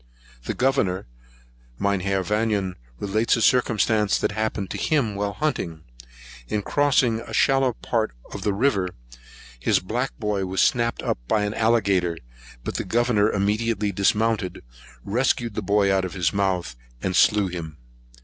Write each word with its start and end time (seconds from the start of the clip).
The 0.45 0.55
Governor, 0.55 1.05
Mynheer 1.77 2.23
Vanion, 2.23 2.73
relates 2.99 3.35
a 3.35 3.41
circumstance 3.43 4.17
that 4.17 4.31
happened 4.31 4.71
to 4.71 4.77
him 4.79 5.13
while 5.13 5.33
hunting. 5.33 5.83
In 6.47 6.63
crossing 6.63 7.19
a 7.19 7.35
shallow 7.35 7.73
part 7.73 8.13
of 8.33 8.41
the 8.41 8.51
river, 8.51 8.95
his 9.59 9.79
black 9.79 10.17
boy 10.17 10.47
was 10.47 10.59
snapped 10.59 11.03
up 11.03 11.19
by 11.27 11.43
an 11.43 11.53
alligator; 11.53 12.17
but 12.63 12.77
the 12.77 12.83
Governor 12.83 13.31
immediately 13.31 13.91
dismounted, 13.91 14.63
rescued 15.05 15.53
the 15.53 15.61
boy 15.61 15.93
out 15.93 16.03
of 16.03 16.15
his 16.15 16.33
mouth, 16.33 16.75
and 17.03 17.15
slew 17.15 17.45
him. 17.45 17.77